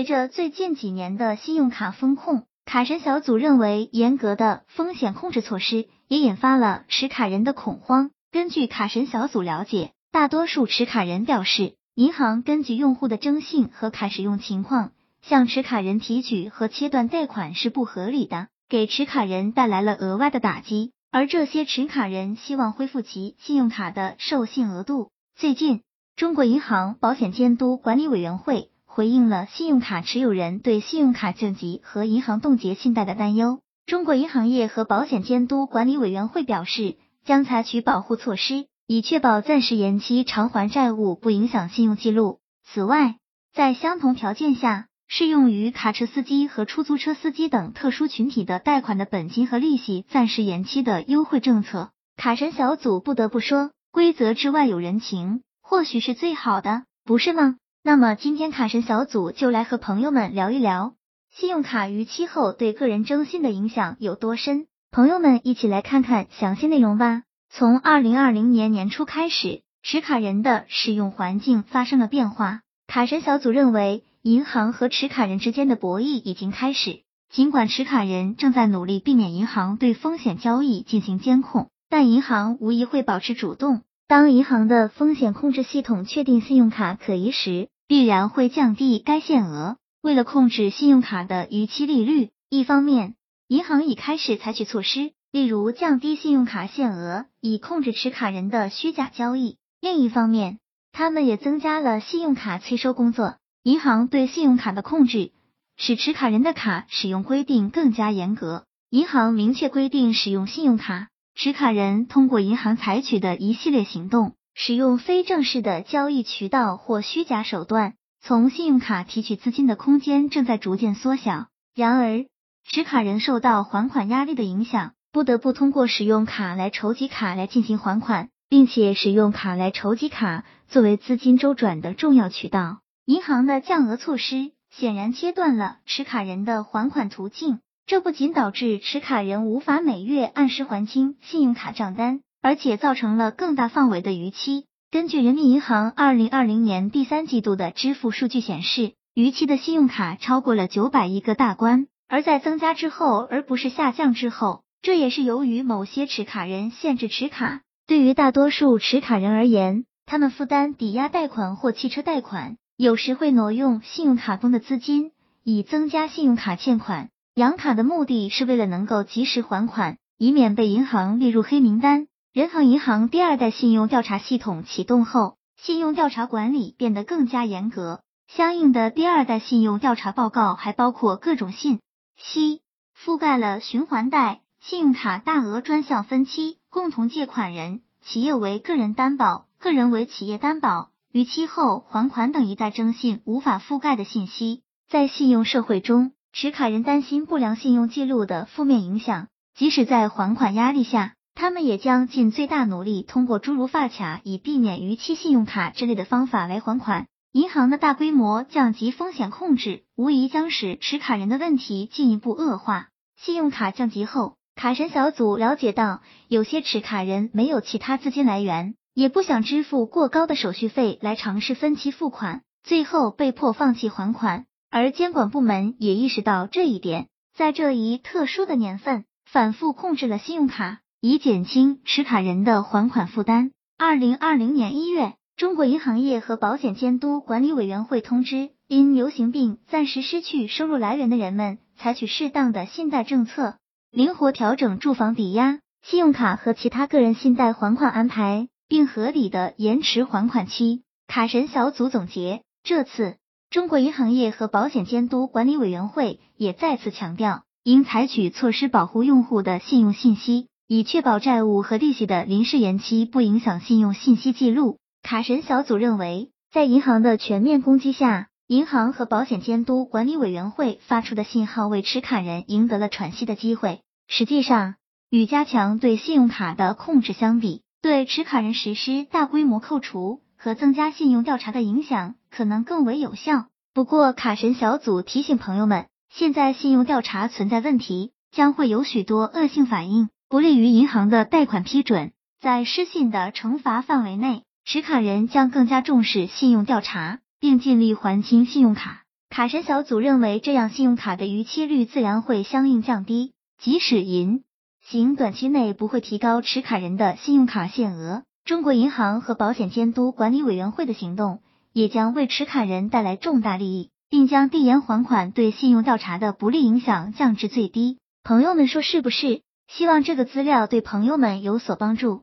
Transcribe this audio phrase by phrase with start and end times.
[0.00, 8.10] 随着最近几年的信用卡风控，卡神小组认为严格的风险控制措施也引发了持卡人的恐慌。
[8.32, 20.92] 根据卡神小组了解，大多数持卡人表示，银行根据用户的征信和卡使用情况，向持卡人提取和切断贷款是不合理的，给持卡人带来了额外的打击。
[21.12, 25.10] 而这些持卡人希望恢复其信用卡的授信额度。
[25.36, 25.82] 最近，
[26.16, 33.60] 中国银行保险监督管理委员会回应了信用卡持有人对信用卡降级和银行冻结信贷的担忧。
[33.86, 42.40] 中国银行业和保险监督管理委员会表示，将采取保护措施，以确保暂时延期偿还债务不影响信用记录。
[42.64, 43.14] 此外，
[43.54, 57.54] 在相同条件下，适用于卡车司机和出租车司机等特殊群体的贷款的本金和利息暂时延期的优惠政策，卡神小组不得不说，规则之外有人情，或许是最好的，不是吗？
[57.82, 60.94] 那么今天卡神小组就来和朋友们聊一聊，
[61.30, 64.66] 信用卡逾期后对个人征信的影响有多深？
[64.90, 67.22] 朋友们一起来看看详细内容吧。
[67.48, 74.04] 从二零二零年年初开始，持卡人的使用环境发生了变化，卡神小组认为。
[74.22, 77.04] 银行和持卡人之间的博弈已经开始。
[77.32, 83.80] 尽管持卡人正在努力避免银行对风险交易进行监控，但银行无疑会保持主动。
[84.10, 89.76] 当银行的风险控制系统确定信用卡可疑时，必然会降低该限额。
[90.02, 93.14] 为了控制信用卡的逾期利率，一方面，
[93.46, 100.58] 银行已开始采取措施，例如降低信用卡限额，以控制持卡人的虚假交易；另一方面，
[100.90, 103.36] 他们也增加了信用卡催收工作。
[103.62, 105.30] 银行对信用卡的控制，
[105.76, 108.64] 使持卡人的卡使用规定更加严格。
[108.90, 111.10] 银行明确规定，使用信用卡
[111.42, 121.46] 持卡人通过银行采取的一系列行动，使用非正式的交易渠道或虚假手段，从信用卡提取资金的空间正在逐渐缩小。
[121.74, 122.26] 然而，
[122.68, 132.80] 持卡人受到还款压力的影响，不得不通过使用卡来筹集卡来进行还款，并且使用卡来筹集卡作为资金周转的重要渠道。
[133.06, 144.66] 银行的降额措施显然切断了持卡人的还款途径，这不仅导致持卡人无法每月按时还清信用卡账单，而且造成了更大范围的逾期。
[144.92, 154.62] 根据人民银行二零二零年第三季度的支付数据显示，逾期的信用卡超过了九百亿个大关，而在增加之后，而不是下降之后。
[154.82, 157.62] 这也是由于某些持卡人限制持卡。
[157.88, 162.56] 对于大多数持卡人而言，他们负担抵押贷款或汽车贷款。
[162.76, 165.10] 有时会挪用信用卡中的资金，
[165.42, 167.08] 以增加信用卡欠款。
[167.40, 172.06] 养卡的目的是为了能够及时还款，以免被银行列入黑名单。
[172.34, 178.02] 人行银行第二代信用调查系统启动后，信用调查管理变得更加严格。
[178.28, 181.80] 相应的第二代信用调查报告还包括各种信
[182.18, 182.60] 息，
[182.94, 190.90] 覆盖了循环贷、信用卡大额专项分期、共同借款人、企业为个人担保、个人为企业担保。
[191.10, 207.06] 逾期后还款等一代征信无法覆盖的信息，在信用社会中，持卡人担心不良信用记录的负面影响，即使在还款压力下，他们也将尽最大努力通过诸如发卡以避免逾期信用卡之类的方法来还款。
[207.32, 212.88] 银行的大规模降级风险控制，无疑将使持卡人的问题进一步恶化。
[213.16, 218.74] 信用卡降级后，卡神小组了解到，有些持卡人没有其他资金来源。
[218.92, 224.46] 也不想支付过高的手续费来尝试分期付款，最后被迫放弃还款。
[224.70, 233.50] 而监管部门也意识到这一点，在这一特殊的年份，反复控制了信用卡，以减轻持卡人的还款负担。
[233.76, 243.56] 二零二零年一月，中国银行业和保险监督管理委员会通知，因流行病暂时失去收入来源的人们，采取适当的信贷政策，
[243.90, 248.48] 灵活调整住房抵押、信用卡和其他个人信贷还款安排。
[248.70, 250.84] 并合理的延迟还款期。
[251.08, 253.16] 卡神小组总结，这次
[253.50, 264.78] 中国银行业和保险监督管理委员会也再次强调，应采取措施保护用户的信用信息，以确保债务和利息的临时延期不影响信用信息记录。
[265.02, 273.80] 卡神小组认为，在银行的全面攻击下，银行和保险监督管理委员会发出的信号为持卡人赢得了喘息的机会。
[274.06, 274.76] 实际上，
[275.10, 283.48] 与加强对信用卡的控制相比，对持卡人实施大规模扣除和增加信用调查的影响可能更为有效。
[283.74, 292.12] 不过，卡神小组提醒朋友们，现在信用调查存在问题，将会有许多恶性反应，不利于银行的贷款批准。
[292.40, 299.02] 在失信的惩罚范围内，持卡人将更加重视信用调查，并尽力还清信用卡。
[299.28, 304.42] 卡神小组认为，这样信用卡的逾期率自然会相应降低，即使银
[304.82, 311.40] 行短期内不会提高持卡人的信用卡限额，中国银行和保险监督管理委员会的行动
[311.72, 317.98] 也将为持卡人带来重大利益，并将递延还款对信用调查的不利影响降至最低。
[318.24, 319.42] 朋友们说是不是？
[319.68, 322.22] 希望这个资料对朋友们有所帮助。